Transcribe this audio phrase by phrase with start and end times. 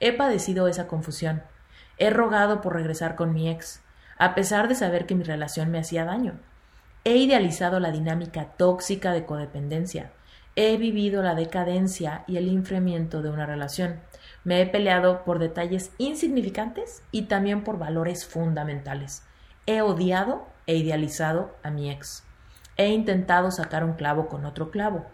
[0.00, 1.42] He padecido esa confusión.
[1.96, 3.82] He rogado por regresar con mi ex,
[4.18, 6.38] a pesar de saber que mi relación me hacía daño.
[7.04, 10.12] He idealizado la dinámica tóxica de codependencia.
[10.56, 14.00] He vivido la decadencia y el enfriamiento de una relación.
[14.44, 19.22] Me he peleado por detalles insignificantes y también por valores fundamentales.
[19.66, 22.24] He odiado e idealizado a mi ex.
[22.76, 25.06] He intentado sacar un clavo con otro clavo.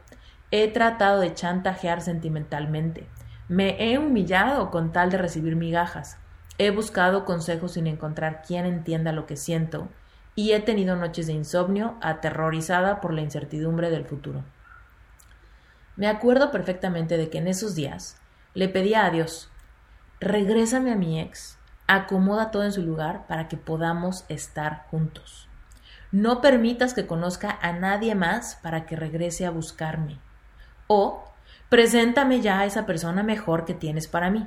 [0.51, 3.07] He tratado de chantajear sentimentalmente.
[3.49, 6.17] Me he humillado con tal de recibir migajas.
[6.57, 9.89] He buscado consejos sin encontrar quien entienda lo que siento
[10.35, 14.45] y he tenido noches de insomnio aterrorizada por la incertidumbre del futuro.
[15.97, 18.19] Me acuerdo perfectamente de que en esos días
[18.55, 19.51] le pedía a Dios,
[20.21, 25.49] regrésame a mi ex, acomoda todo en su lugar para que podamos estar juntos.
[26.13, 30.19] No permitas que conozca a nadie más para que regrese a buscarme.
[30.87, 31.34] O
[31.69, 34.47] preséntame ya a esa persona mejor que tienes para mí.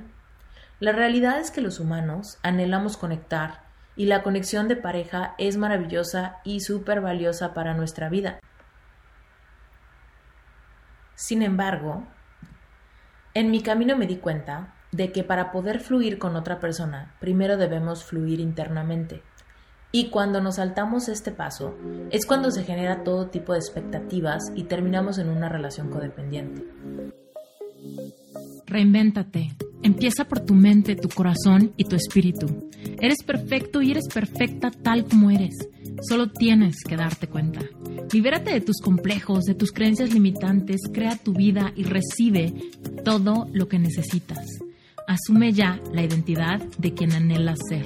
[0.80, 3.64] La realidad es que los humanos anhelamos conectar
[3.96, 8.40] y la conexión de pareja es maravillosa y súper valiosa para nuestra vida.
[11.16, 12.04] Sin embargo,
[13.34, 17.58] en mi camino me di cuenta de que para poder fluir con otra persona, primero
[17.58, 19.24] debemos fluir internamente.
[19.92, 21.76] Y cuando nos saltamos este paso,
[22.12, 26.66] es cuando se genera todo tipo de expectativas y terminamos en una relación codependiente.
[28.66, 29.56] Reinvéntate.
[29.82, 32.70] Empieza por tu mente, tu corazón y tu espíritu.
[33.00, 35.56] Eres perfecto y eres perfecta tal como eres.
[36.08, 37.62] Solo tienes que darte cuenta.
[38.12, 42.54] Libérate de tus complejos, de tus creencias limitantes, crea tu vida y recibe
[43.06, 44.46] todo lo que necesitas.
[45.08, 47.86] Asume ya la identidad de quien anhelas ser.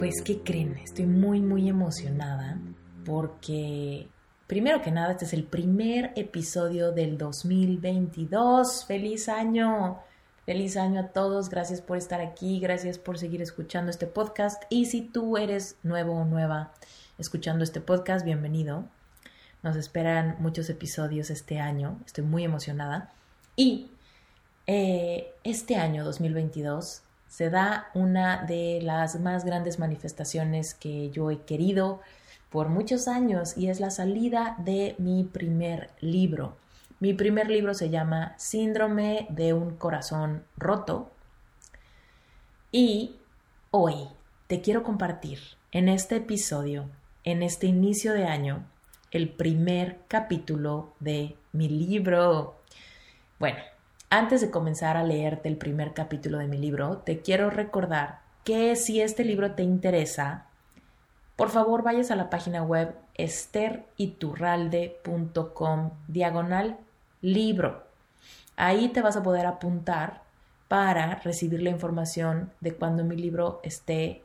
[0.00, 0.78] pues, ¿qué creen?
[0.78, 2.58] Estoy muy, muy emocionada
[3.04, 4.08] porque,
[4.46, 8.86] primero que nada, este es el primer episodio del 2022.
[8.86, 9.98] ¡Feliz año!
[10.46, 14.86] Feliz año a todos, gracias por estar aquí, gracias por seguir escuchando este podcast y
[14.86, 16.72] si tú eres nuevo o nueva
[17.18, 18.86] escuchando este podcast, bienvenido.
[19.62, 23.12] Nos esperan muchos episodios este año, estoy muy emocionada
[23.54, 23.90] y
[24.66, 31.38] eh, este año 2022 se da una de las más grandes manifestaciones que yo he
[31.42, 32.00] querido
[32.50, 36.56] por muchos años y es la salida de mi primer libro.
[36.98, 41.12] Mi primer libro se llama Síndrome de un corazón roto
[42.72, 43.14] y
[43.70, 44.08] hoy
[44.48, 45.38] te quiero compartir
[45.70, 46.90] en este episodio,
[47.22, 48.66] en este inicio de año,
[49.12, 52.56] el primer capítulo de mi libro.
[53.38, 53.60] Bueno,
[54.10, 58.74] antes de comenzar a leerte el primer capítulo de mi libro, te quiero recordar que
[58.74, 60.46] si este libro te interesa,
[61.36, 66.78] por favor vayas a la página web esteriturralde.com diagonal
[67.22, 67.84] libro.
[68.56, 70.22] Ahí te vas a poder apuntar
[70.66, 74.24] para recibir la información de cuando mi libro esté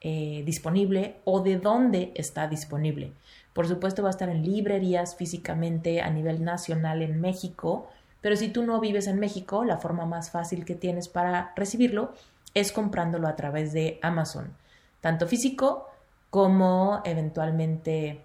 [0.00, 3.12] eh, disponible o de dónde está disponible.
[3.52, 7.88] Por supuesto va a estar en librerías físicamente a nivel nacional en México
[8.24, 12.14] pero si tú no vives en México, la forma más fácil que tienes para recibirlo
[12.54, 14.56] es comprándolo a través de Amazon,
[15.02, 15.90] tanto físico
[16.30, 18.22] como eventualmente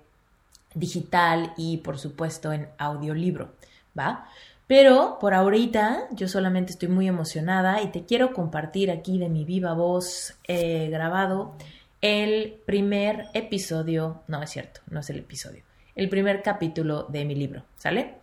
[0.73, 3.49] digital y por supuesto en audiolibro,
[3.97, 4.29] ¿va?
[4.67, 9.43] Pero por ahorita yo solamente estoy muy emocionada y te quiero compartir aquí de mi
[9.43, 11.55] viva voz eh, grabado
[11.99, 17.35] el primer episodio, no es cierto, no es el episodio, el primer capítulo de mi
[17.35, 18.15] libro, ¿sale?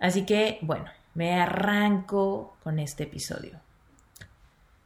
[0.00, 3.60] Así que, bueno, me arranco con este episodio.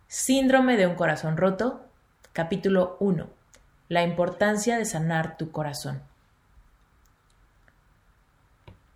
[0.08, 1.84] Síndrome de un corazón roto,
[2.32, 3.28] capítulo 1.
[3.88, 6.02] La importancia de sanar tu corazón.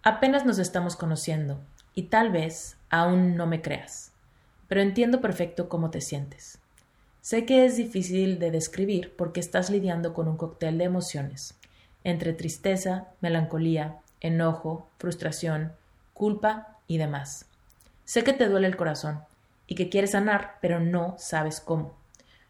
[0.02, 1.60] Apenas nos estamos conociendo
[1.94, 4.12] y tal vez aún no me creas,
[4.66, 6.58] pero entiendo perfecto cómo te sientes.
[7.20, 11.54] Sé que es difícil de describir porque estás lidiando con un cóctel de emociones,
[12.02, 15.74] entre tristeza, melancolía, enojo, frustración,
[16.14, 17.46] culpa y demás.
[18.04, 19.20] Sé que te duele el corazón
[19.68, 21.94] y que quieres sanar, pero no sabes cómo.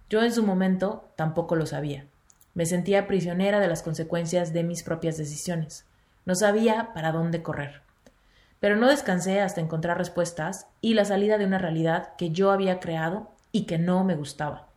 [0.08, 2.06] Yo en su momento tampoco lo sabía.
[2.54, 5.84] Me sentía prisionera de las consecuencias de mis propias decisiones.
[6.25, 7.82] No sabía para dónde correr.
[8.60, 12.81] Pero no descansé hasta encontrar respuestas y la salida de una realidad que yo había
[12.81, 14.69] creado y que no me gustaba.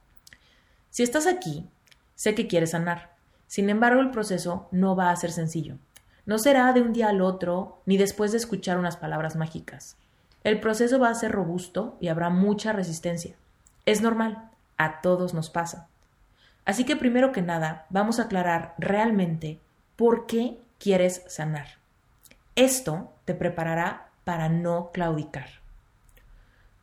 [0.90, 1.70] Si estás aquí,
[2.16, 3.14] sé que quieres sanar.
[3.48, 5.78] Sin embargo, el proceso no va a ser sencillo.
[6.26, 9.98] No será de un día al otro, ni después de escuchar unas palabras mágicas.
[10.44, 13.36] El proceso va a ser robusto y habrá mucha resistencia.
[13.86, 15.88] Es normal, a todos nos pasa.
[16.66, 19.60] Así que primero que nada, vamos a aclarar realmente
[19.96, 21.68] por qué quieres sanar.
[22.56, 25.50] Esto te preparará para no claudicar.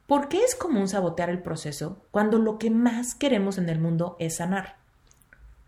[0.07, 4.17] ¿Por qué es común sabotear el proceso cuando lo que más queremos en el mundo
[4.19, 4.77] es sanar?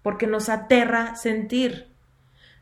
[0.02, 1.91] Porque nos aterra sentir,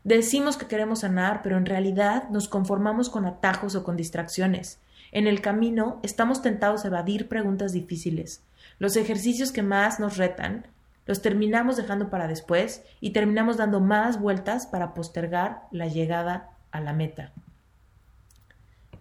[0.03, 4.79] Decimos que queremos sanar, pero en realidad nos conformamos con atajos o con distracciones.
[5.11, 8.43] En el camino estamos tentados a evadir preguntas difíciles.
[8.79, 10.65] Los ejercicios que más nos retan
[11.05, 16.79] los terminamos dejando para después y terminamos dando más vueltas para postergar la llegada a
[16.79, 17.33] la meta.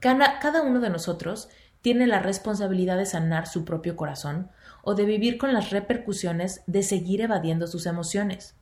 [0.01, 1.51] Cada, uno de nosotros
[1.83, 4.51] tiene la responsabilidad de sanar su propio corazón
[4.83, 8.57] o de vivir con las repercusiones de seguir evadiendo sus emociones.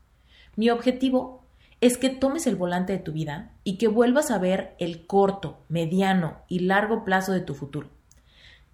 [0.56, 1.44] Mi objetivo
[1.80, 5.64] es que tomes el volante de tu vida y que vuelvas a ver el corto,
[5.68, 7.88] mediano y largo plazo de tu futuro.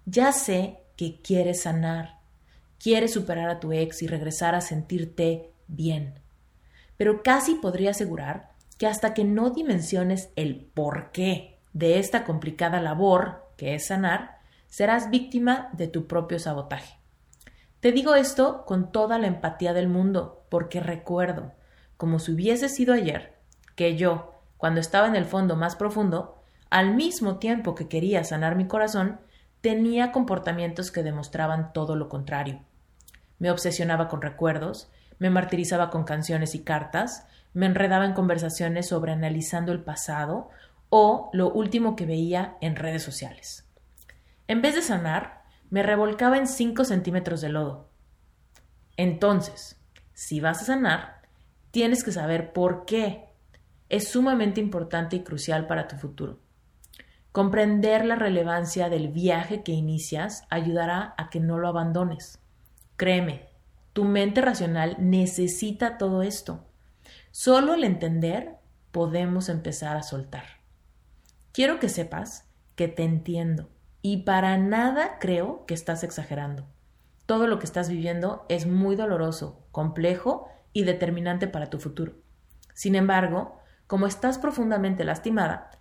[0.05, 2.19] Ya sé que quieres sanar,
[2.79, 6.19] quieres superar a tu ex y regresar a sentirte bien,
[6.97, 13.45] pero casi podría asegurar que hasta que no dimensiones el porqué de esta complicada labor
[13.57, 16.97] que es sanar, serás víctima de tu propio sabotaje.
[17.79, 21.53] Te digo esto con toda la empatía del mundo, porque recuerdo,
[21.97, 23.35] como si hubiese sido ayer,
[23.75, 28.55] que yo, cuando estaba en el fondo más profundo, al mismo tiempo que quería sanar
[28.55, 29.19] mi corazón,
[29.61, 32.61] tenía comportamientos que demostraban todo lo contrario.
[33.39, 39.11] Me obsesionaba con recuerdos, me martirizaba con canciones y cartas, me enredaba en conversaciones sobre
[39.11, 40.49] analizando el pasado
[40.89, 43.67] o lo último que veía en redes sociales.
[44.47, 47.89] En vez de sanar, me revolcaba en cinco centímetros de lodo.
[48.97, 49.81] Entonces,
[50.13, 51.21] si vas a sanar,
[51.75, 53.25] tienes que saber por qué.
[53.89, 56.39] Es sumamente importante y crucial para tu futuro.
[57.33, 62.39] Comprender la relevancia del viaje que inicias ayudará a que no lo abandones.
[62.95, 63.49] Créeme,
[63.91, 66.63] tu mente racional necesita todo esto.
[67.31, 68.55] Solo al entender
[68.93, 70.45] podemos empezar a soltar.
[71.51, 73.69] Quiero que sepas que te entiendo
[74.01, 76.65] y para nada creo que estás exagerando.
[77.25, 82.17] Todo lo que estás viviendo es muy doloroso, complejo y determinante para tu futuro.
[82.73, 85.71] Sin embargo, como estás profundamente lastimada,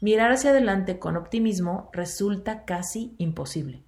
[0.00, 3.82] mirar hacia adelante con optimismo resulta casi imposible.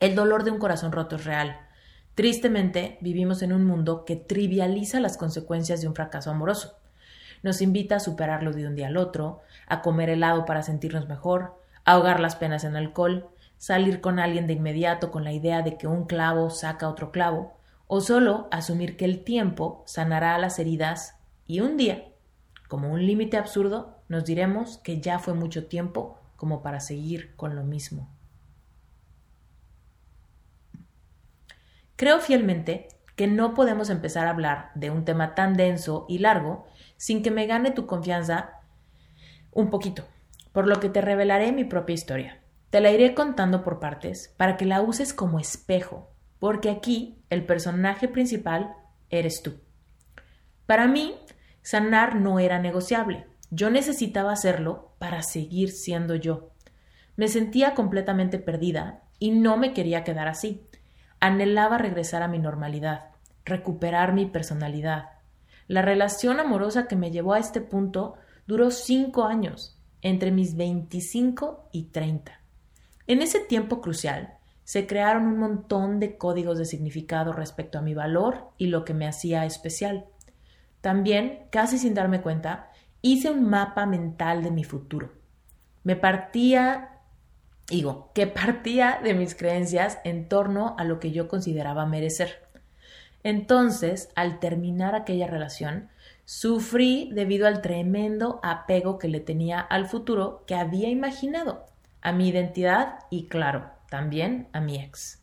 [0.00, 1.56] El dolor de un corazón roto es real.
[2.14, 6.76] Tristemente, vivimos en un mundo que trivializa las consecuencias de un fracaso amoroso.
[7.42, 11.58] Nos invita a superarlo de un día al otro, a comer helado para sentirnos mejor,
[11.86, 15.78] a ahogar las penas en alcohol, salir con alguien de inmediato con la idea de
[15.78, 21.16] que un clavo saca otro clavo, o solo asumir que el tiempo sanará las heridas
[21.46, 22.08] y un día,
[22.68, 27.54] como un límite absurdo, nos diremos que ya fue mucho tiempo como para seguir con
[27.54, 28.08] lo mismo.
[31.96, 36.66] Creo fielmente que no podemos empezar a hablar de un tema tan denso y largo
[36.96, 38.60] sin que me gane tu confianza
[39.52, 40.04] un poquito,
[40.52, 42.40] por lo que te revelaré mi propia historia.
[42.70, 46.13] Te la iré contando por partes para que la uses como espejo
[46.44, 48.74] porque aquí el personaje principal
[49.08, 49.54] eres tú.
[50.66, 51.14] Para mí,
[51.62, 53.24] sanar no era negociable.
[53.50, 56.50] Yo necesitaba hacerlo para seguir siendo yo.
[57.16, 60.68] Me sentía completamente perdida y no me quería quedar así.
[61.18, 63.06] Anhelaba regresar a mi normalidad,
[63.46, 65.12] recuperar mi personalidad.
[65.66, 68.16] La relación amorosa que me llevó a este punto
[68.46, 72.38] duró cinco años, entre mis 25 y 30.
[73.06, 77.94] En ese tiempo crucial, se crearon un montón de códigos de significado respecto a mi
[77.94, 80.06] valor y lo que me hacía especial.
[80.80, 82.70] También, casi sin darme cuenta,
[83.02, 85.12] hice un mapa mental de mi futuro.
[85.82, 87.00] Me partía,
[87.68, 92.42] digo, que partía de mis creencias en torno a lo que yo consideraba merecer.
[93.22, 95.88] Entonces, al terminar aquella relación,
[96.24, 101.66] sufrí debido al tremendo apego que le tenía al futuro que había imaginado,
[102.00, 105.22] a mi identidad y, claro, también a mi ex.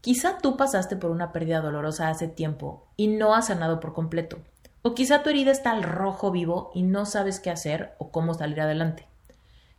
[0.00, 4.38] Quizá tú pasaste por una pérdida dolorosa hace tiempo y no has sanado por completo.
[4.80, 8.32] O quizá tu herida está al rojo vivo y no sabes qué hacer o cómo
[8.32, 9.06] salir adelante.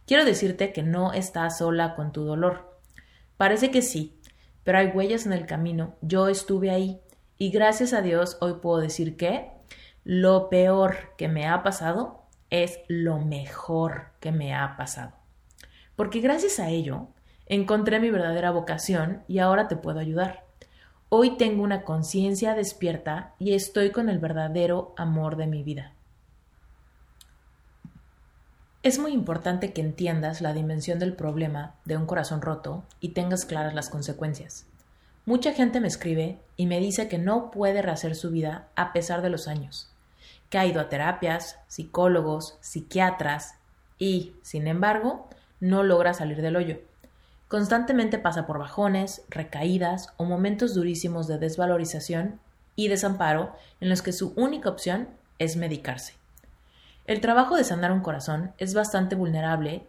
[0.05, 2.77] Quiero decirte que no estás sola con tu dolor.
[3.35, 4.15] Parece que sí,
[4.63, 5.95] pero hay huellas en el camino.
[6.01, 7.01] Yo estuve ahí
[7.39, 9.49] y gracias a Dios hoy puedo decir que
[10.03, 15.13] lo peor que me ha pasado es lo mejor que me ha pasado.
[15.95, 17.07] Porque gracias a ello
[17.47, 20.45] Encontré mi verdadera vocación y ahora te puedo ayudar.
[21.09, 25.93] Hoy tengo una conciencia despierta y estoy con el verdadero amor de mi vida.
[28.81, 33.45] Es muy importante que entiendas la dimensión del problema de un corazón roto y tengas
[33.45, 34.65] claras las consecuencias.
[35.25, 39.21] Mucha gente me escribe y me dice que no puede rehacer su vida a pesar
[39.21, 39.89] de los años,
[40.49, 43.55] que ha ido a terapias, psicólogos, psiquiatras
[43.97, 45.29] y, sin embargo,
[45.61, 46.79] no logra salir del hoyo.
[47.53, 52.39] Constantemente pasa por bajones, recaídas o momentos durísimos de desvalorización
[52.75, 55.07] y desamparo en los que su única opción
[55.37, 56.15] es medicarse.
[57.05, 59.85] El trabajo de sanar un corazón es bastante vulnerable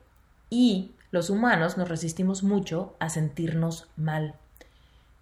[0.50, 4.34] y los humanos nos resistimos mucho a sentirnos mal.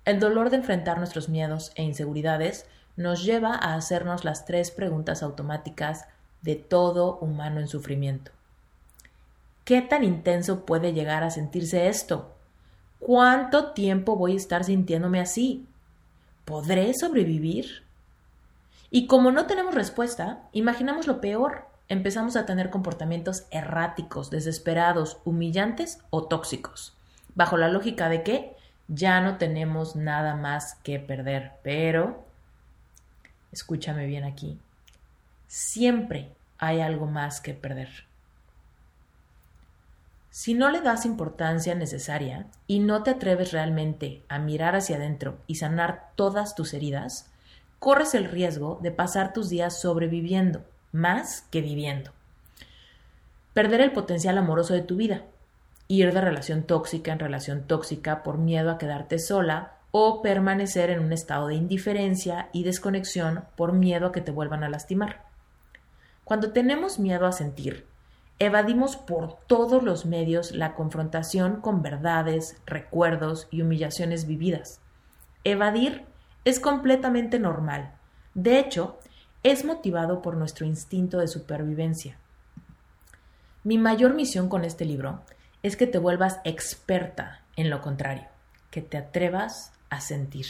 [0.05, 5.23] El dolor de enfrentar nuestros miedos e inseguridades nos lleva a hacernos las tres preguntas
[5.23, 6.09] automáticas
[6.41, 8.33] de todo humano en sufrimiento.
[9.65, 12.35] ¿Qué tan intenso puede llegar a sentirse esto?
[12.99, 15.67] ¿Cuánto tiempo voy a estar sintiéndome así?
[16.45, 17.83] ¿Podré sobrevivir?
[18.91, 25.99] Y como no tenemos respuesta, imaginamos lo peor empezamos a tener comportamientos erráticos, desesperados, humillantes
[26.11, 26.95] o tóxicos,
[27.35, 28.57] bajo la lógica de que
[28.89, 31.53] ya no tenemos nada más que perder.
[31.63, 32.25] Pero,
[33.53, 34.59] escúchame bien aquí,
[35.49, 38.05] siempre hay algo más que perder.
[40.33, 45.37] Si no le das importancia necesaria y no te atreves realmente a mirar hacia adentro
[45.47, 47.31] y sanar todas tus heridas,
[47.79, 52.13] corres el riesgo de pasar tus días sobreviviendo, más que viviendo.
[53.53, 55.27] Perder el potencial amoroso de tu vida.
[55.87, 61.01] Ir de relación tóxica en relación tóxica por miedo a quedarte sola o permanecer en
[61.01, 65.27] un estado de indiferencia y desconexión por miedo a que te vuelvan a lastimar.
[66.25, 67.92] Cuando tenemos miedo a sentir,
[68.39, 74.81] evadimos por todos los medios la confrontación con verdades, recuerdos y humillaciones vividas.
[75.45, 76.05] Evadir
[76.45, 77.95] es completamente normal.
[78.35, 78.99] De hecho,
[79.43, 82.19] es motivado por nuestro instinto de supervivencia.
[83.65, 85.23] Mi mayor misión con este libro
[85.63, 88.29] es que te vuelvas experta en lo contrario,
[88.71, 90.47] que te atrevas a sentir.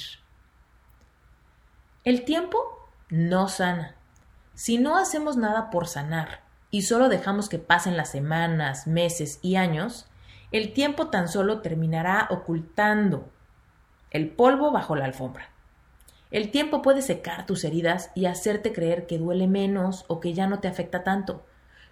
[2.05, 2.59] El tiempo
[3.11, 3.97] no sana.
[4.55, 6.42] Si no hacemos nada por sanar
[6.73, 10.07] y solo dejamos que pasen las semanas, meses y años,
[10.51, 13.29] el tiempo tan solo terminará ocultando
[14.11, 15.51] el polvo bajo la alfombra.
[16.31, 20.47] El tiempo puede secar tus heridas y hacerte creer que duele menos o que ya
[20.47, 21.45] no te afecta tanto,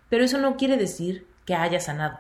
[0.08, 2.18] pero eso no quiere decir que hayas sanado.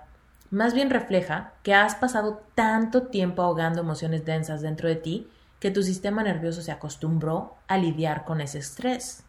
[0.50, 5.70] Más bien refleja que has pasado tanto tiempo ahogando emociones densas dentro de ti que
[5.70, 9.24] tu sistema nervioso se acostumbró a lidiar con ese estrés.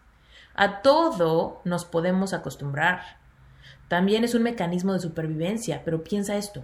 [0.54, 3.21] A todo nos podemos acostumbrar.
[3.92, 6.64] También es un mecanismo de supervivencia, pero piensa esto.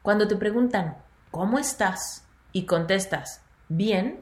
[0.00, 0.98] Cuando te preguntan
[1.32, 2.24] ¿cómo estás?
[2.52, 4.20] y contestas bien,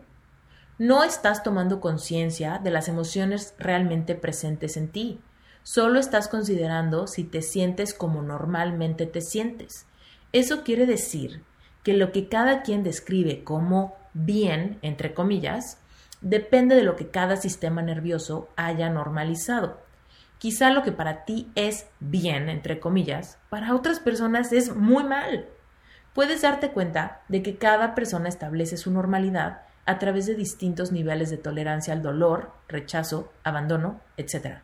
[0.79, 5.21] no estás tomando conciencia de las emociones realmente presentes en ti.
[5.65, 9.85] Solo estás considerando si te sientes como normalmente te sientes.
[10.33, 11.43] Eso quiere decir
[11.83, 15.77] que lo que cada quien describe como bien, entre comillas,
[16.23, 19.85] depende de lo que cada sistema nervioso haya normalizado.
[20.39, 25.49] Quizá lo que para ti es bien, entre comillas, para otras personas es muy mal.
[26.13, 31.31] Puedes darte cuenta de que cada persona establece su normalidad a través de distintos niveles
[31.31, 34.59] de tolerancia al dolor, rechazo, abandono, etc.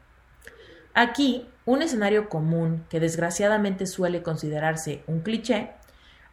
[0.94, 5.70] Aquí, un escenario común que desgraciadamente suele considerarse un cliché,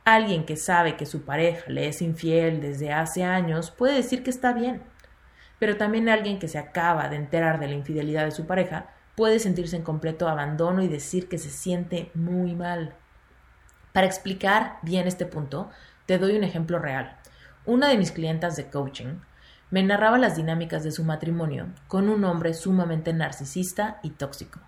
[0.03, 4.31] alguien que sabe que su pareja le es infiel desde hace años puede decir que
[4.31, 4.81] está bien,
[5.59, 8.89] pero también alguien que se acaba de enterar de la infidelidad de su pareja
[9.19, 12.95] puede sentirse en completo abandono y decir que se siente muy mal.
[13.91, 15.69] Para explicar bien este punto,
[16.05, 17.17] te doy un ejemplo real.
[17.65, 19.19] Una de mis clientas de coaching
[19.71, 24.61] me narraba las dinámicas de su matrimonio con un hombre sumamente narcisista y tóxico.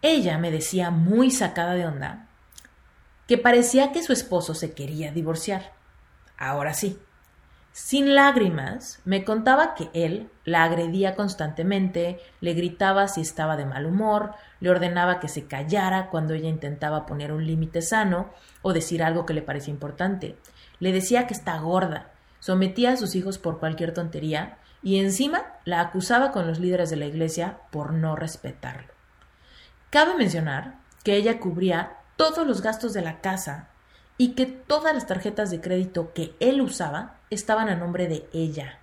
[0.00, 2.28] Ella me decía muy sacada de onda
[3.26, 5.74] que parecía que su esposo se quería divorciar.
[6.38, 6.98] Ahora sí,
[7.72, 13.86] sin lágrimas, me contaba que él la agredía constantemente, le gritaba si estaba de mal
[13.86, 18.30] humor, le ordenaba que se callara cuando ella intentaba poner un límite sano
[18.62, 20.36] o decir algo que le parecía importante,
[20.80, 22.10] le decía que está gorda,
[22.40, 26.96] sometía a sus hijos por cualquier tontería y encima la acusaba con los líderes de
[26.96, 28.92] la iglesia por no respetarlo.
[29.90, 33.68] Cabe mencionar que ella cubría todos los gastos de la casa
[34.18, 38.80] y que todas las tarjetas de crédito que él usaba estaban a nombre de ella.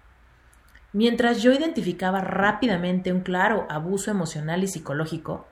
[0.94, 5.46] Mientras yo identificaba rápidamente un claro abuso emocional y psicológico,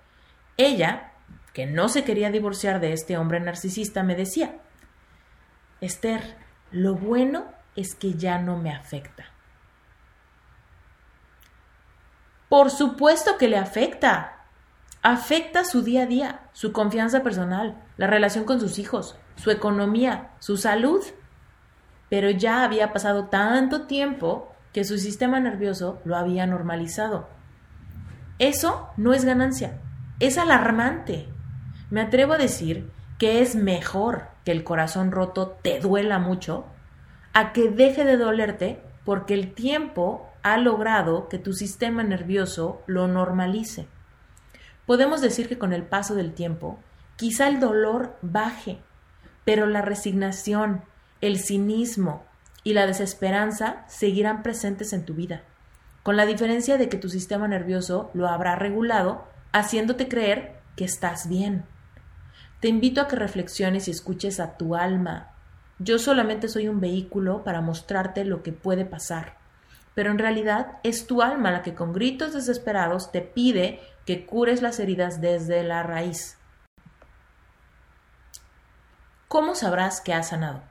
[0.56, 1.12] ella,
[1.54, 4.56] que no se quería divorciar de este hombre narcisista, me decía,
[5.82, 6.38] Esther,
[6.72, 9.26] lo bueno es que ya no me afecta.
[12.48, 14.46] Por supuesto que le afecta.
[15.02, 20.32] Afecta su día a día, su confianza personal, la relación con sus hijos, su economía,
[20.40, 21.04] su salud.
[22.10, 27.28] Pero ya había pasado tanto tiempo que su sistema nervioso lo había normalizado.
[28.40, 29.80] Eso no es ganancia,
[30.20, 31.30] es alarmante.
[31.90, 36.66] Me atrevo a decir que es mejor que el corazón roto te duela mucho
[37.34, 43.08] a que deje de dolerte porque el tiempo ha logrado que tu sistema nervioso lo
[43.08, 43.88] normalice.
[44.86, 46.80] Podemos decir que con el paso del tiempo,
[47.16, 48.82] quizá el dolor baje,
[49.46, 50.84] pero la resignación,
[51.22, 52.26] el cinismo
[52.64, 55.44] y la desesperanza seguirán presentes en tu vida,
[56.04, 61.28] con la diferencia de que tu sistema nervioso lo habrá regulado, haciéndote creer que estás
[61.28, 61.66] bien.
[62.60, 65.34] Te invito a que reflexiones y escuches a tu alma.
[65.80, 69.44] Yo solamente soy un vehículo para mostrarte lo que puede pasar
[69.96, 74.62] pero en realidad es tu alma la que con gritos desesperados te pide que cures
[74.62, 76.38] las heridas desde la raíz.
[79.34, 80.62] ¿Cómo sabrás que has sanado?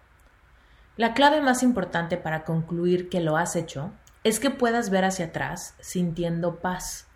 [0.96, 3.90] La clave más importante para concluir que lo has hecho
[4.22, 7.08] es que puedas ver hacia atrás sintiendo paz,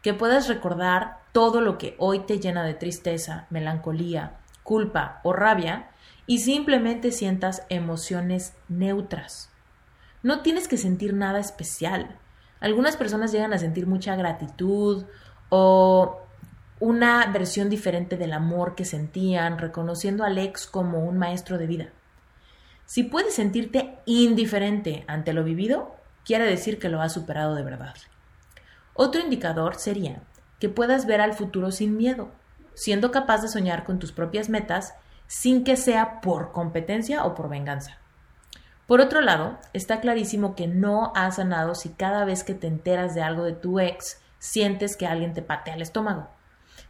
[0.00, 5.90] que puedas recordar todo lo que hoy te llena de tristeza, melancolía, culpa o rabia
[6.26, 9.50] y simplemente sientas emociones neutras.
[10.22, 12.18] No tienes que sentir nada especial.
[12.60, 15.04] Algunas personas llegan a sentir mucha gratitud
[15.50, 16.23] o
[16.80, 21.88] una versión diferente del amor que sentían, reconociendo al ex como un maestro de vida.
[22.86, 27.94] Si puedes sentirte indiferente ante lo vivido, quiere decir que lo has superado de verdad.
[28.94, 30.22] Otro indicador sería
[30.60, 32.30] que puedas ver al futuro sin miedo,
[32.74, 34.94] siendo capaz de soñar con tus propias metas
[35.26, 37.98] sin que sea por competencia o por venganza.
[38.86, 43.14] Por otro lado, está clarísimo que no has sanado si cada vez que te enteras
[43.14, 46.28] de algo de tu ex sientes que alguien te patea el estómago.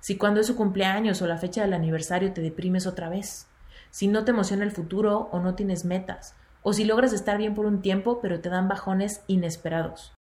[0.04, 3.46] Si cuando es su cumpleaños o la fecha del aniversario te deprimes otra vez.
[3.88, 6.36] Si no te emociona el futuro o no tienes metas.
[6.62, 10.12] O si logras estar bien por un tiempo pero te dan bajones inesperados.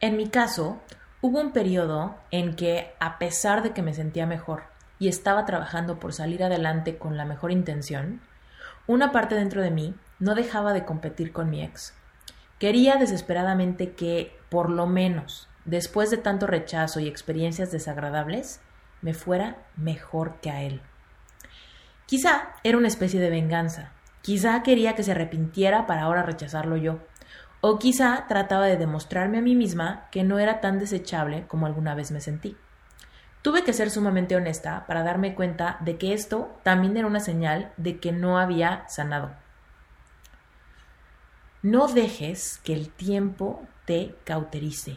[0.00, 0.80] En mi caso,
[1.20, 4.62] hubo un periodo en que, a pesar de que me sentía mejor
[4.98, 8.22] y estaba trabajando por salir adelante con la mejor intención,
[8.86, 11.92] una parte dentro de mí no dejaba de competir con mi ex.
[12.58, 18.60] Quería desesperadamente que, por lo menos, después de tanto rechazo y experiencias desagradables,
[19.02, 20.80] me fuera mejor que a él.
[22.06, 27.00] Quizá era una especie de venganza, quizá quería que se arrepintiera para ahora rechazarlo yo,
[27.60, 31.94] o quizá trataba de demostrarme a mí misma que no era tan desechable como alguna
[31.94, 32.56] vez me sentí.
[33.42, 37.72] Tuve que ser sumamente honesta para darme cuenta de que esto también era una señal
[37.76, 39.32] de que no había sanado.
[41.60, 44.96] No dejes que el tiempo te cauterice.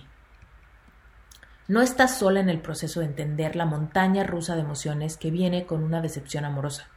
[1.72, 5.66] No estás sola en el proceso de entender la montaña rusa de emociones que viene
[5.66, 6.90] con una decepción amorosa.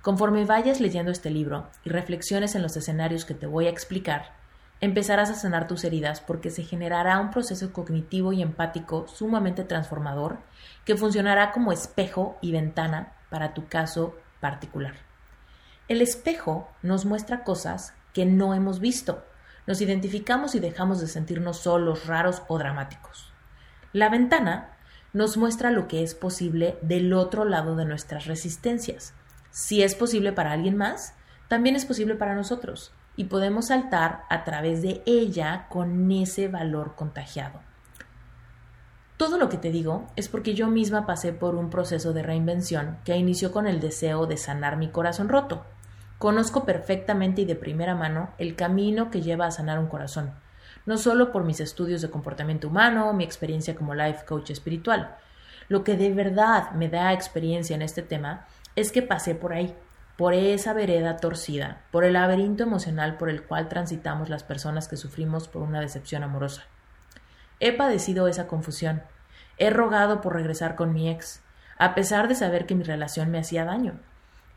[0.00, 4.36] Conforme vayas leyendo este libro y reflexiones en los escenarios que te voy a explicar,
[4.80, 10.38] empezarás a sanar tus heridas porque se generará un proceso cognitivo y empático sumamente transformador
[10.84, 14.94] que funcionará como espejo y ventana para tu caso particular.
[15.88, 19.24] El espejo nos muestra cosas que no hemos visto.
[19.66, 23.31] Nos identificamos y dejamos de sentirnos solos, raros o dramáticos.
[23.92, 24.70] La ventana
[25.12, 29.12] nos muestra lo que es posible del otro lado de nuestras resistencias.
[29.50, 31.14] Si es posible para alguien más,
[31.48, 36.94] también es posible para nosotros y podemos saltar a través de ella con ese valor
[36.94, 37.60] contagiado.
[39.18, 42.96] Todo lo que te digo es porque yo misma pasé por un proceso de reinvención
[43.04, 45.66] que inició con el deseo de sanar mi corazón roto.
[46.18, 50.32] Conozco perfectamente y de primera mano el camino que lleva a sanar un corazón,
[50.86, 55.16] no solo por mis estudios de comportamiento humano, mi experiencia como life coach espiritual.
[55.68, 59.74] Lo que de verdad me da experiencia en este tema es que pasé por ahí,
[60.16, 64.96] por esa vereda torcida, por el laberinto emocional por el cual transitamos las personas que
[64.96, 66.62] sufrimos por una decepción amorosa.
[67.60, 69.02] He padecido esa confusión,
[69.58, 71.40] he rogado por regresar con mi ex,
[71.78, 74.00] a pesar de saber que mi relación me hacía daño.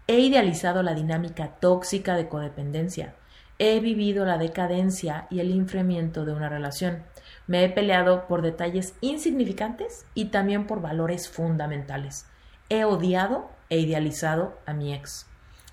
[0.07, 3.15] He idealizado la dinámica tóxica de codependencia.
[3.57, 7.03] He vivido la decadencia y el enfriamiento de una relación.
[7.47, 12.25] Me he peleado por detalles insignificantes y también por valores fundamentales.
[12.67, 15.27] He odiado e idealizado a mi ex.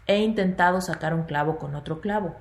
[0.07, 2.37] He intentado sacar un clavo con otro clavo.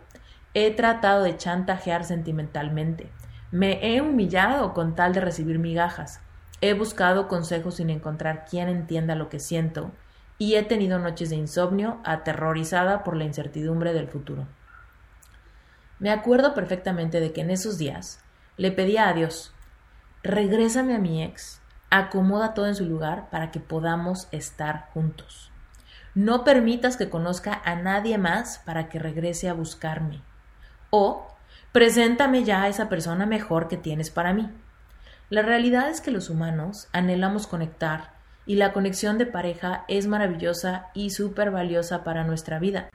[0.53, 3.09] He tratado de chantajear sentimentalmente.
[3.49, 6.19] Me he humillado con tal de recibir migajas.
[6.61, 9.91] He buscado consejos sin encontrar quien entienda lo que siento
[10.37, 14.45] y he tenido noches de insomnio aterrorizada por la incertidumbre del futuro.
[16.01, 18.19] Me acuerdo perfectamente de que en esos días
[18.57, 19.53] le pedía a Dios,
[20.23, 21.61] regrésame a mi ex,
[21.91, 25.51] acomoda todo en su lugar para que podamos estar juntos.
[26.15, 30.23] No permitas que conozca a nadie más para que regrese a buscarme.
[30.89, 31.27] O
[31.71, 34.49] preséntame ya a esa persona mejor que tienes para mí.
[35.29, 38.15] La realidad es que los humanos anhelamos conectar
[38.47, 42.89] y la conexión de pareja es maravillosa y súper valiosa para nuestra vida.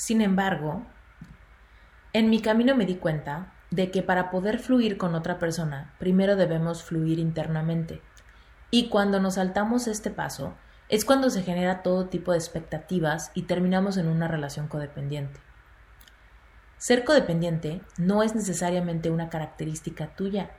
[0.00, 0.86] Sin embargo,
[2.14, 6.36] en mi camino me di cuenta de que para poder fluir con otra persona, primero
[6.36, 8.00] debemos fluir internamente.
[8.70, 10.54] Y cuando nos saltamos este paso,
[10.88, 15.38] es cuando se genera todo tipo de expectativas y terminamos en una relación codependiente.
[16.78, 20.50] Ser codependiente no es necesariamente una característica tuya.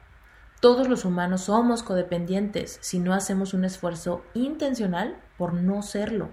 [0.59, 6.29] Todos los humanos somos codependientes si no hacemos un esfuerzo intencional por no serlo.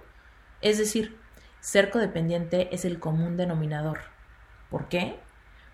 [0.60, 1.17] Es decir,
[1.60, 4.00] ser codependiente es el común denominador.
[4.70, 5.18] ¿Por qué?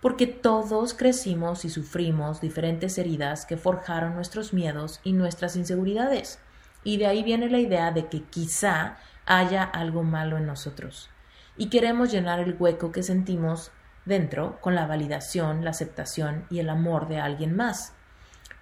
[0.01, 6.39] Porque todos crecimos y sufrimos diferentes heridas que forjaron nuestros miedos y nuestras inseguridades.
[6.85, 11.11] Y de ahí viene la idea de que quizá haya algo malo en nosotros.
[11.57, 13.71] Y queremos llenar el hueco que sentimos
[14.05, 17.95] dentro con la validación, la aceptación y el amor de alguien más.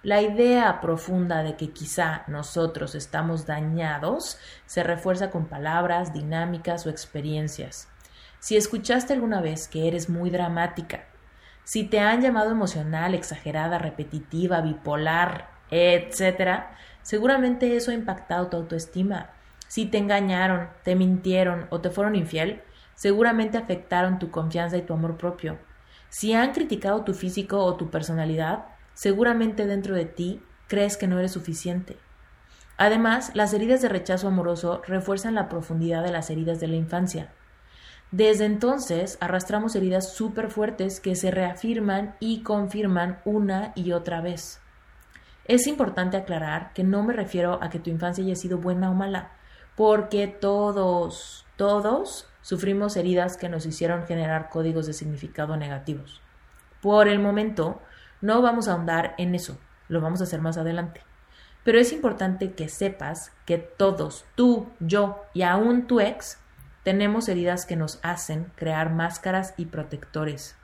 [0.03, 6.89] La idea profunda de que quizá nosotros estamos dañados se refuerza con palabras, dinámicas o
[6.89, 7.87] experiencias.
[8.39, 11.05] Si escuchaste alguna vez que eres muy dramática,
[11.63, 16.65] si te han llamado emocional, exagerada, repetitiva, bipolar, etc.,
[17.01, 19.29] seguramente eso ha impactado tu autoestima.
[19.69, 22.61] Si te engañaron, te mintieron o te fueron infiel,
[22.93, 25.59] seguramente afectaron tu confianza y tu amor propio.
[26.09, 31.19] Si han criticado tu físico o tu personalidad, seguramente dentro de ti crees que no
[31.19, 31.97] eres suficiente.
[32.77, 37.31] Además, las heridas de rechazo amoroso refuerzan la profundidad de las heridas de la infancia.
[38.11, 44.59] Desde entonces arrastramos heridas súper fuertes que se reafirman y confirman una y otra vez.
[45.45, 48.93] Es importante aclarar que no me refiero a que tu infancia haya sido buena o
[48.93, 49.31] mala,
[49.75, 56.21] porque todos, todos sufrimos heridas que nos hicieron generar códigos de significado negativos.
[56.81, 57.81] Por el momento,
[58.23, 59.57] no vamos a ahondar en eso,
[59.89, 61.01] lo vamos a hacer más adelante.
[61.65, 66.39] Pero es importante que sepas que todos, tú, yo y aún tu ex,
[66.83, 70.55] tenemos heridas que nos hacen crear máscaras y protectores.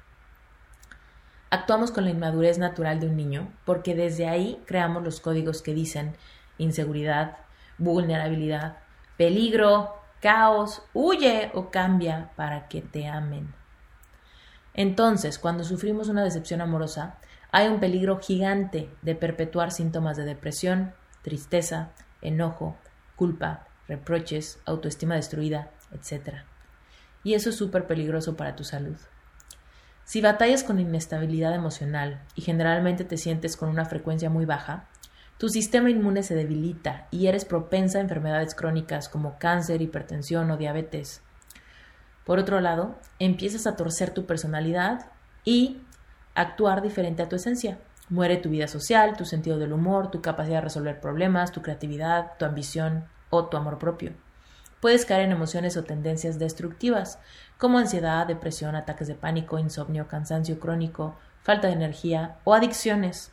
[1.50, 5.74] Actuamos con la inmadurez natural de un niño porque desde ahí creamos los códigos que
[5.74, 6.16] dicen
[6.58, 7.40] inseguridad,
[7.78, 8.78] vulnerabilidad,
[9.18, 13.54] peligro, caos, huye o cambia para que te amen.
[14.74, 17.18] Entonces, cuando sufrimos una decepción amorosa,
[17.52, 22.78] hay un peligro gigante de perpetuar síntomas de depresión, tristeza, enojo,
[23.16, 26.44] culpa, reproches, autoestima destruida, etc.
[27.24, 28.98] Y eso es súper peligroso para tu salud.
[30.06, 34.88] Si batallas con inestabilidad emocional y generalmente te sientes con una frecuencia muy baja,
[35.38, 40.58] tu sistema inmune se debilita y eres propensa a enfermedades crónicas como cáncer, hipertensión o
[40.58, 41.22] diabetes.
[42.26, 45.12] Por otro lado, empiezas a torcer tu personalidad
[45.46, 45.82] y
[46.36, 47.78] actuar diferente a tu esencia.
[48.10, 52.32] Muere tu vida social, tu sentido del humor, tu capacidad de resolver problemas, tu creatividad,
[52.38, 54.14] tu ambición o tu amor propio.
[54.82, 57.20] Puedes caer en emociones o tendencias destructivas,
[57.58, 63.32] como ansiedad, depresión, ataques de pánico, insomnio, cansancio crónico, falta de energía o adicciones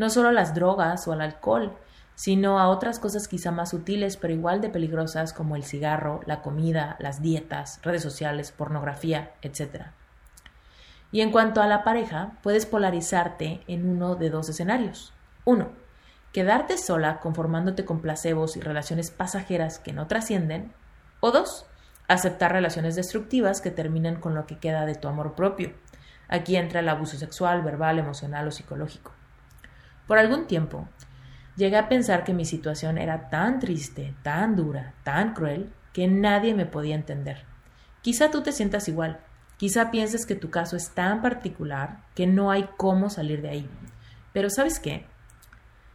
[0.00, 1.76] no solo a las drogas o al alcohol,
[2.14, 6.40] sino a otras cosas quizá más sutiles pero igual de peligrosas como el cigarro, la
[6.40, 9.88] comida, las dietas, redes sociales, pornografía, etc.
[11.12, 15.12] Y en cuanto a la pareja, puedes polarizarte en uno de dos escenarios.
[15.44, 15.70] Uno,
[16.32, 20.72] quedarte sola conformándote con placebos y relaciones pasajeras que no trascienden.
[21.20, 21.66] O dos,
[22.06, 25.72] aceptar relaciones destructivas que terminan con lo que queda de tu amor propio.
[26.28, 29.12] Aquí entra el abuso sexual, verbal, emocional o psicológico.
[30.06, 30.88] Por algún tiempo,
[31.56, 36.54] llegué a pensar que mi situación era tan triste, tan dura, tan cruel, que nadie
[36.54, 37.44] me podía entender.
[38.02, 39.20] Quizá tú te sientas igual,
[39.60, 43.70] quizá pienses que tu caso es tan particular que no hay cómo salir de ahí.
[44.32, 45.04] Pero ¿sabes qué?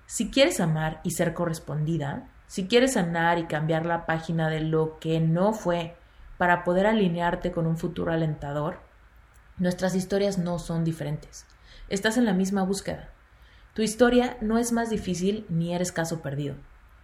[0.05, 4.99] Si quieres amar y ser correspondida, si quieres sanar y cambiar la página de lo
[4.99, 5.95] que no fue
[6.37, 8.81] para poder alinearte con un futuro alentador,
[9.57, 11.47] nuestras historias no son diferentes.
[11.89, 13.09] Estás en la misma búsqueda.
[13.73, 16.53] Tu historia no es más difícil ni eres caso perdido.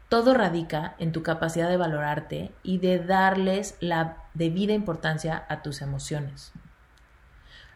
[0.10, 5.82] Todo radica en tu capacidad de valorarte y de darles la debida importancia a tus
[5.82, 6.52] emociones.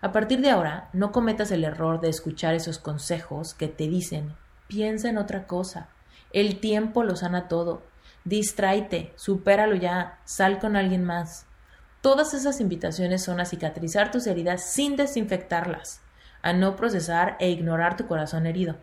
[0.02, 4.34] A partir de ahora, no cometas el error de escuchar esos consejos que te dicen
[4.68, 5.89] piensa en otra cosa,
[6.32, 7.84] el tiempo lo sana todo,
[8.24, 11.46] distráete, supéralo ya, sal con alguien más.
[12.02, 16.02] Todas esas invitaciones son a cicatrizar tus heridas sin desinfectarlas,
[16.41, 18.76] a no procesar e ignorar tu corazón herido.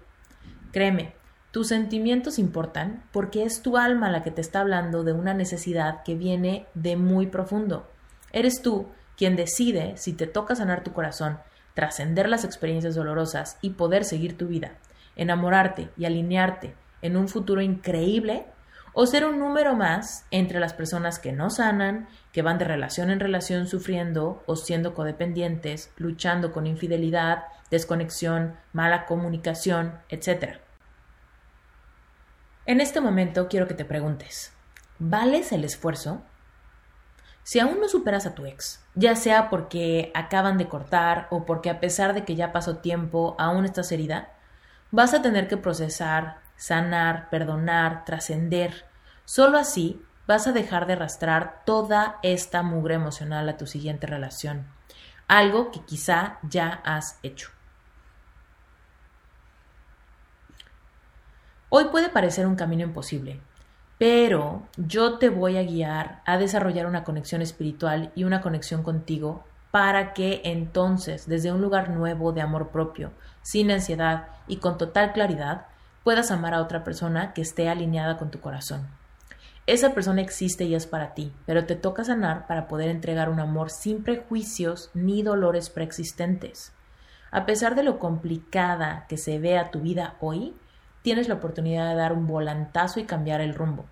[0.72, 1.14] Créeme,
[1.52, 6.02] tus sentimientos importan porque es tu alma la que te está hablando de una necesidad
[6.02, 7.88] que viene de muy profundo.
[8.32, 8.88] Eres tú
[9.18, 11.38] quien decide si te toca sanar tu corazón,
[11.74, 14.72] trascender las experiencias dolorosas y poder seguir tu vida,
[15.14, 18.46] enamorarte y alinearte en un futuro increíble
[18.94, 23.10] o ser un número más entre las personas que no sanan, que van de relación
[23.10, 30.58] en relación sufriendo o siendo codependientes, luchando con infidelidad, desconexión, mala comunicación, etc.
[32.64, 34.52] En este momento quiero que te preguntes,
[35.00, 36.22] ¿vales el esfuerzo?
[37.42, 41.70] Si aún no superas a tu ex, ya sea porque acaban de cortar o porque
[41.70, 44.28] a pesar de que ya pasó tiempo aún estás herida,
[44.92, 48.84] vas a tener que procesar, sanar, perdonar, trascender.
[49.24, 54.68] Solo así vas a dejar de arrastrar toda esta mugre emocional a tu siguiente relación,
[55.26, 57.50] algo que quizá ya has hecho.
[61.74, 63.40] Hoy puede parecer un camino imposible,
[63.96, 69.42] pero yo te voy a guiar a desarrollar una conexión espiritual y una conexión contigo
[69.70, 75.14] para que entonces, desde un lugar nuevo de amor propio, sin ansiedad y con total
[75.14, 75.64] claridad,
[76.04, 78.86] puedas amar a otra persona que esté alineada con tu corazón.
[79.66, 83.40] Esa persona existe y es para ti, pero te toca sanar para poder entregar un
[83.40, 86.74] amor sin prejuicios ni dolores preexistentes.
[87.30, 90.54] A pesar de lo complicada que se vea tu vida hoy,
[91.02, 93.84] tienes la oportunidad de dar un volantazo y cambiar el rumbo.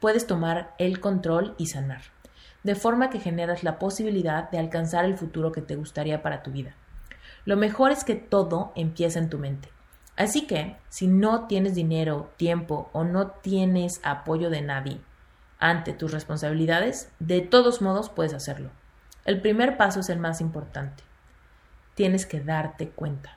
[0.00, 2.02] Puedes tomar el control y sanar,
[2.64, 6.50] de forma que generas la posibilidad de alcanzar el futuro que te gustaría para tu
[6.50, 6.74] vida.
[7.44, 9.68] Lo mejor es que todo empieza en tu mente.
[10.16, 15.00] Así que, si no tienes dinero, tiempo o no tienes apoyo de nadie
[15.58, 18.70] ante tus responsabilidades, de todos modos puedes hacerlo.
[19.24, 21.02] El primer paso es el más importante.
[21.94, 23.35] Tienes que darte cuenta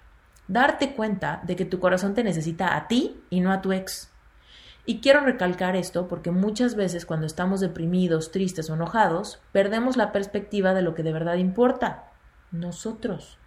[0.49, 4.12] darte cuenta de que tu corazón te necesita a ti y no a tu ex.
[4.85, 10.12] Y quiero recalcar esto porque muchas veces cuando estamos deprimidos, tristes o enojados, perdemos la
[10.12, 12.12] perspectiva de lo que de verdad importa,
[12.51, 13.38] nosotros.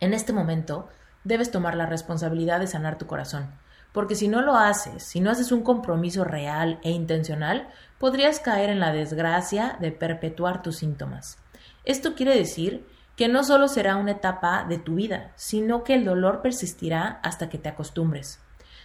[0.00, 0.88] En este momento,
[1.22, 3.52] debes tomar la responsabilidad de sanar tu corazón,
[3.92, 8.70] porque si no lo haces, si no haces un compromiso real e intencional, podrías caer
[8.70, 11.38] en la desgracia de perpetuar tus síntomas.
[11.84, 12.84] Esto quiere decir
[13.16, 17.48] que no solo será una etapa de tu vida, sino que el dolor persistirá hasta
[17.48, 18.40] que te acostumbres.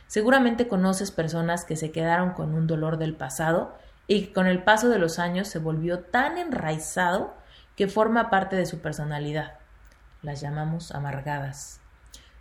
[0.07, 4.63] Seguramente conoces personas que se quedaron con un dolor del pasado y que con el
[4.63, 7.35] paso de los años se volvió tan enraizado
[7.75, 9.53] que forma parte de su personalidad.
[10.21, 11.79] Las llamamos amargadas.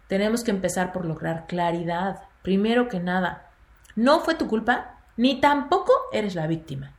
[0.08, 2.22] Tenemos que empezar por lograr claridad.
[2.42, 3.50] Primero que nada,
[3.94, 6.92] no fue tu culpa, ni tampoco eres la víctima.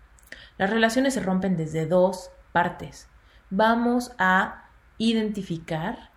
[0.57, 3.07] Las relaciones se rompen desde dos partes.
[3.49, 4.68] Vamos a
[4.99, 6.11] identificar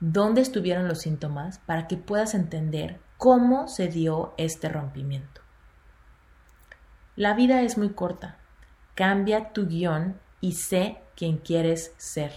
[0.00, 5.40] dónde estuvieron los síntomas para que puedas entender cómo se dio este rompimiento.
[7.16, 8.36] La vida es muy corta.
[8.94, 12.32] Cambia tu guion y sé quién quieres ser.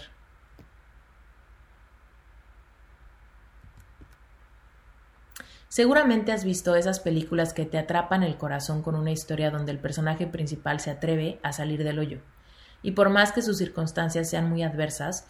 [5.67, 9.79] Seguramente has visto esas películas que te atrapan el corazón con una historia donde el
[9.79, 12.21] personaje principal se atreve a salir del hoyo.
[12.81, 15.27] Y por más que sus circunstancias sean muy adversas,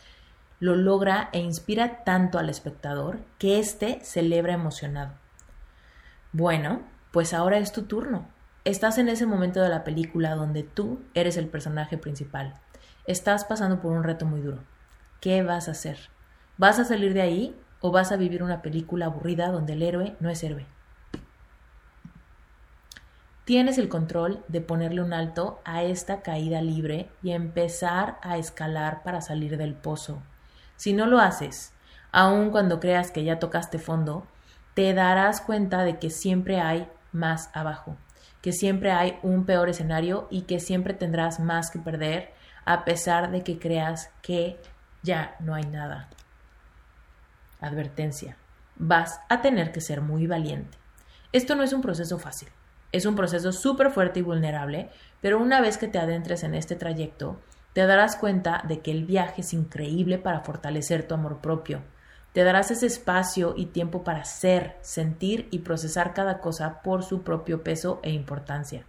[0.59, 5.13] lo logra e inspira tanto al espectador que éste celebra emocionado.
[6.31, 8.27] Bueno, pues ahora es tu turno.
[8.65, 12.55] Estás en ese momento de la película donde tú eres el personaje principal.
[13.05, 14.59] Estás pasando por un reto muy duro.
[15.21, 16.09] ¿Qué vas a hacer?
[16.57, 20.15] ¿Vas a salir de ahí o vas a vivir una película aburrida donde el héroe
[20.19, 20.65] no es héroe?
[23.45, 29.03] Tienes el control de ponerle un alto a esta caída libre y empezar a escalar
[29.03, 30.21] para salir del pozo.
[30.77, 31.73] Si no lo haces,
[32.11, 34.25] aun cuando creas que ya tocaste fondo,
[34.73, 37.97] te darás cuenta de que siempre hay más abajo,
[38.41, 43.31] que siempre hay un peor escenario y que siempre tendrás más que perder a pesar
[43.31, 44.59] de que creas que
[45.01, 46.09] ya no hay nada.
[47.59, 48.37] Advertencia.
[48.75, 50.77] Vas a tener que ser muy valiente.
[51.31, 52.49] Esto no es un proceso fácil.
[52.91, 54.89] Es un proceso súper fuerte y vulnerable,
[55.21, 57.41] pero una vez que te adentres en este trayecto,
[57.77, 61.83] te darás cuenta de que el viaje es increíble para fortalecer tu amor propio.
[62.33, 67.21] Te darás ese espacio y tiempo para ser, sentir y procesar cada cosa por su
[67.21, 68.83] propio peso e importancia.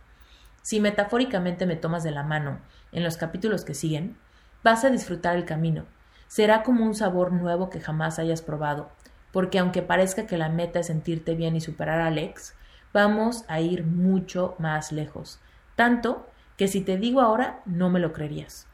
[0.62, 4.16] Si metafóricamente me tomas de la mano en los capítulos que siguen,
[4.64, 5.84] vas a disfrutar el camino.
[6.26, 8.88] Será como un sabor nuevo que jamás hayas probado,
[9.32, 12.54] porque aunque parezca que la meta es sentirte bien y superar a Alex,
[12.94, 15.40] vamos a ir mucho más lejos.
[15.76, 18.67] Tanto que si te digo ahora, no me lo creerías.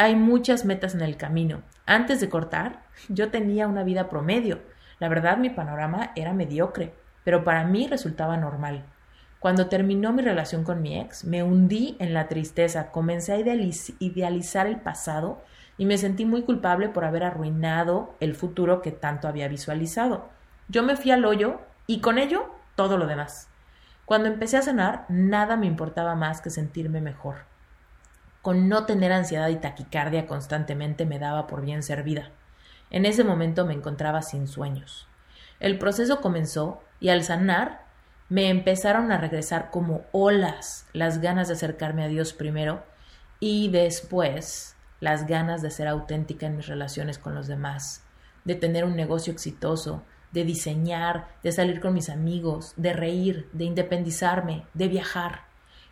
[0.00, 1.62] Hay muchas metas en el camino.
[1.84, 4.60] Antes de cortar, yo tenía una vida promedio.
[5.00, 8.84] La verdad, mi panorama era mediocre, pero para mí resultaba normal.
[9.40, 14.68] Cuando terminó mi relación con mi ex, me hundí en la tristeza, comencé a idealizar
[14.68, 15.42] el pasado
[15.76, 20.28] y me sentí muy culpable por haber arruinado el futuro que tanto había visualizado.
[20.68, 23.48] Yo me fui al hoyo y con ello todo lo demás.
[24.04, 27.47] Cuando empecé a cenar, nada me importaba más que sentirme mejor.
[28.42, 32.30] Con no tener ansiedad y taquicardia constantemente me daba por bien servida.
[32.90, 35.06] En ese momento me encontraba sin sueños.
[35.60, 37.82] El proceso comenzó y al sanar
[38.28, 42.84] me empezaron a regresar como olas las ganas de acercarme a Dios primero
[43.40, 48.04] y después las ganas de ser auténtica en mis relaciones con los demás,
[48.44, 53.64] de tener un negocio exitoso, de diseñar, de salir con mis amigos, de reír, de
[53.64, 55.47] independizarme, de viajar.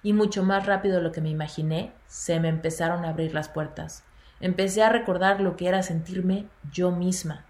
[0.06, 3.48] Y mucho más rápido de lo que me imaginé, se me empezaron a abrir las
[3.48, 4.04] puertas.
[4.38, 7.44] Empecé a recordar lo que era sentirme yo misma.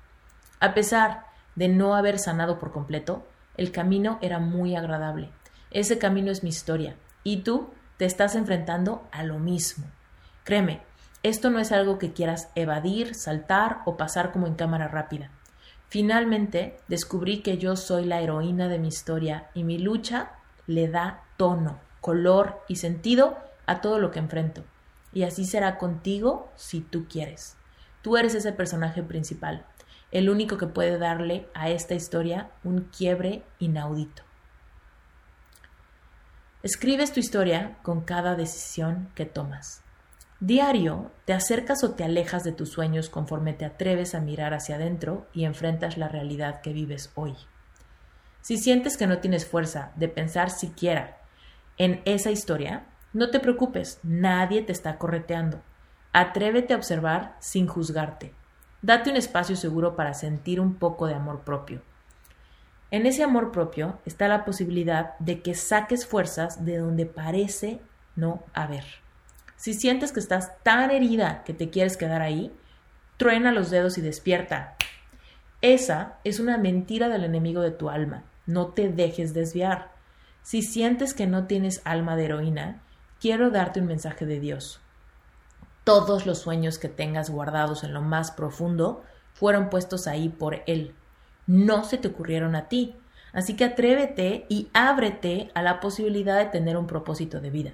[0.59, 3.27] A pesar de no haber sanado por completo,
[3.59, 5.29] el camino era muy agradable.
[5.71, 6.97] Ese camino es mi historia.
[7.25, 9.85] Y tú te estás enfrentando a lo mismo.
[10.43, 10.81] Créeme,
[11.23, 15.31] esto no es algo que quieras evadir, saltar o pasar como en cámara rápida.
[15.91, 20.31] Finalmente descubrí que yo soy la heroína de mi historia y mi lucha
[20.67, 24.63] le da tono, color y sentido a todo lo que enfrento.
[25.13, 27.57] Y así será contigo si tú quieres.
[28.03, 29.67] Tú eres ese personaje principal
[30.13, 34.23] el único que puede darle a esta historia un quiebre inaudito.
[36.63, 39.83] Escribes tu historia con cada decisión que tomas.
[40.39, 44.77] Diario te acercas o te alejas de tus sueños conforme te atreves a mirar hacia
[44.77, 47.35] adentro y enfrentas la realidad que vives hoy.
[48.43, 51.19] Si sientes que no tienes fuerza de pensar siquiera
[51.79, 55.63] en esa historia, no te preocupes, nadie te está correteando.
[56.13, 58.33] Atrévete a observar sin juzgarte.
[58.83, 61.83] Date un espacio seguro para sentir un poco de amor propio.
[62.91, 67.81] En ese amor propio está la posibilidad de que saques fuerzas de donde parece
[68.15, 68.85] no haber.
[69.57, 72.55] Si sientes que estás tan herida que te quieres quedar ahí,
[73.17, 74.77] truena los dedos y despierta.
[75.63, 78.25] Esa es una mentira del enemigo de tu alma.
[78.47, 79.96] No te dejes desviar.
[80.47, 82.81] Si sientes que no tienes alma de heroína,
[83.21, 84.79] quiero darte un mensaje de Dios.
[85.83, 90.95] Todos los sueños que tengas guardados en lo más profundo fueron puestos ahí por Él.
[91.49, 92.95] No se te ocurrieron a ti.
[93.33, 97.73] Así que atrévete y ábrete a la posibilidad de tener un propósito de vida.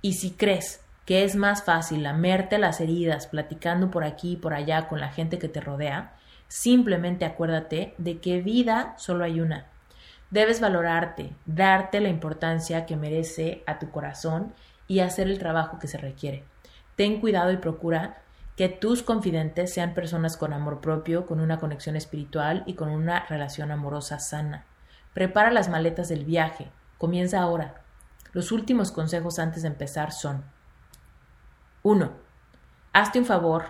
[0.00, 4.54] Y si crees que es más fácil lamerte las heridas platicando por aquí y por
[4.54, 6.16] allá con la gente que te rodea,
[6.48, 9.69] simplemente acuérdate de que vida solo hay una.
[10.30, 14.54] Debes valorarte, darte la importancia que merece a tu corazón
[14.86, 16.44] y hacer el trabajo que se requiere.
[16.94, 18.22] Ten cuidado y procura
[18.56, 23.26] que tus confidentes sean personas con amor propio, con una conexión espiritual y con una
[23.26, 24.66] relación amorosa sana.
[25.14, 26.70] Prepara las maletas del viaje.
[26.98, 27.82] Comienza ahora.
[28.32, 30.44] Los últimos consejos antes de empezar son
[31.82, 32.12] 1.
[32.92, 33.64] Hazte un favor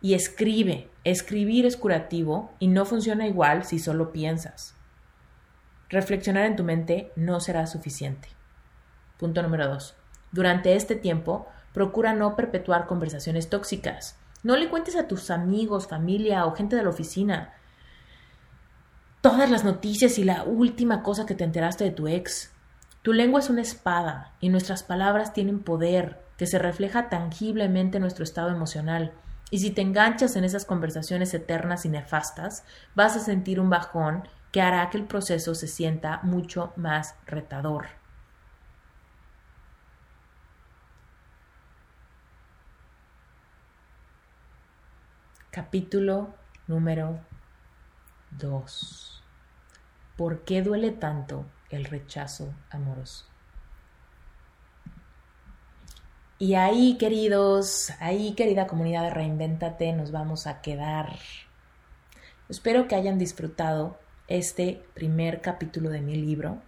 [0.00, 0.88] y escribe.
[1.04, 4.79] Escribir es curativo y no funciona igual si solo piensas.
[5.90, 8.28] Reflexionar en tu mente no será suficiente.
[9.18, 9.94] Punto número 2.
[10.32, 14.18] Durante este tiempo, Procura no perpetuar conversaciones tóxicas.
[14.42, 17.54] No le cuentes a tus amigos, familia o gente de la oficina
[19.20, 22.50] todas las noticias y la última cosa que te enteraste de tu ex.
[23.02, 28.02] Tu lengua es una espada y nuestras palabras tienen poder que se refleja tangiblemente en
[28.02, 29.12] nuestro estado emocional.
[29.50, 34.26] Y si te enganchas en esas conversaciones eternas y nefastas, vas a sentir un bajón
[34.52, 37.86] que hará que el proceso se sienta mucho más retador.
[45.50, 46.34] Capítulo
[46.66, 47.20] número
[48.32, 49.22] 2.
[50.16, 53.26] ¿Por qué duele tanto el rechazo amoroso?
[56.38, 61.18] Y ahí, queridos, ahí, querida comunidad de Reinvéntate, nos vamos a quedar.
[62.48, 63.98] Espero que hayan disfrutado
[64.30, 66.62] este primer capítulo de mi libro.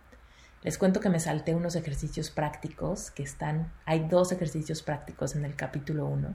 [0.62, 5.46] Les cuento que me salté unos ejercicios prácticos que están, hay dos ejercicios prácticos en
[5.46, 6.34] el capítulo 1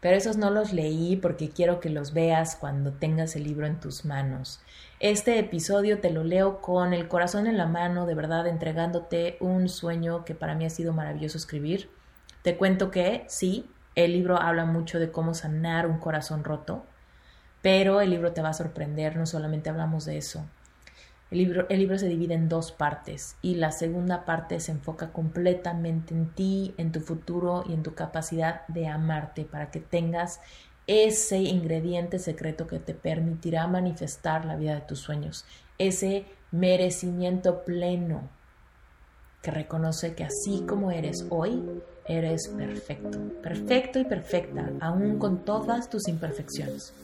[0.00, 3.80] pero esos no los leí porque quiero que los veas cuando tengas el libro en
[3.80, 4.60] tus manos.
[5.00, 9.68] Este episodio te lo leo con el corazón en la mano, de verdad entregándote un
[9.68, 11.90] sueño que para mí ha sido maravilloso escribir.
[12.42, 16.86] Te cuento que sí, el libro habla mucho de cómo sanar un corazón roto,
[17.62, 20.44] pero el libro te va a sorprender, no solamente hablamos de eso.
[21.30, 25.12] El libro, el libro se divide en dos partes y la segunda parte se enfoca
[25.12, 30.40] completamente en ti, en tu futuro y en tu capacidad de amarte para que tengas
[30.86, 35.44] ese ingrediente secreto que te permitirá manifestar la vida de tus sueños,
[35.76, 38.22] ese merecimiento pleno
[39.42, 41.62] que reconoce que así como eres hoy,
[42.06, 46.94] eres perfecto, perfecto y perfecta, aún con todas tus imperfecciones.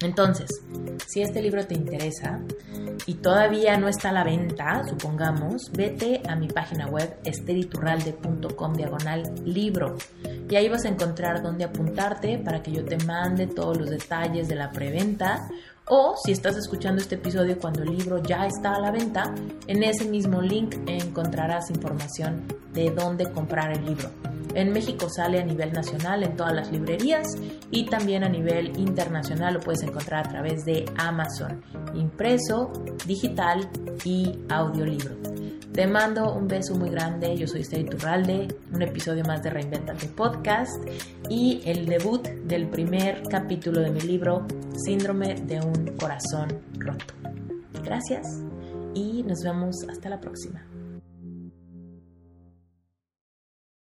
[0.00, 0.62] Entonces,
[1.06, 2.40] si este libro te interesa
[3.06, 9.22] y todavía no está a la venta, supongamos, vete a mi página web esteriturralde.com diagonal
[9.44, 9.96] libro.
[10.48, 14.48] Y ahí vas a encontrar dónde apuntarte para que yo te mande todos los detalles
[14.48, 15.48] de la preventa
[15.90, 19.34] o si estás escuchando este episodio cuando el libro ya está a la venta,
[19.66, 24.10] en ese mismo link encontrarás información de dónde comprar el libro.
[24.54, 27.26] En México sale a nivel nacional en todas las librerías
[27.70, 31.62] y también a nivel internacional lo puedes encontrar a través de Amazon,
[31.94, 32.72] impreso,
[33.06, 33.68] digital
[34.04, 35.37] y audiolibro.
[35.78, 40.08] Te mando un beso muy grande, yo soy Esther Turralde, un episodio más de Reinventate
[40.08, 40.82] Podcast
[41.30, 46.48] y el debut del primer capítulo de mi libro Síndrome de un corazón
[46.78, 47.14] roto.
[47.84, 48.42] Gracias
[48.92, 50.66] y nos vemos hasta la próxima.